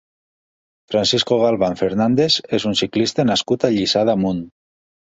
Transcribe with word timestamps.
Francisco 0.93 1.37
Galván 1.43 1.77
Fernández 1.83 2.41
és 2.59 2.67
un 2.73 2.77
ciclista 2.83 3.31
nascut 3.33 3.71
a 3.71 3.75
Lliçà 3.79 4.07
d'Amunt. 4.13 4.47